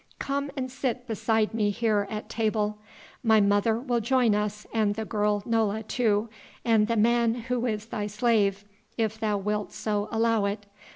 Come 0.17 0.49
and 0.57 0.71
sit 0.71 1.05
beside 1.05 1.53
me 1.53 1.69
here 1.69 2.07
at 2.09 2.27
table; 2.27 2.79
my 3.21 3.39
mother 3.39 3.79
will 3.79 3.99
join 3.99 4.33
us 4.33 4.65
and 4.73 4.95
the 4.95 5.05
girl 5.05 5.43
Nola 5.45 5.83
too, 5.83 6.27
and 6.65 6.87
the 6.87 6.97
man 6.97 7.35
who 7.35 7.67
is 7.67 7.85
thy 7.85 8.07
slave, 8.07 8.65
if 8.97 9.19
thou 9.19 9.37
wilt 9.37 9.71
so 9.71 10.09
allow 10.11 10.45
it. 10.45 10.65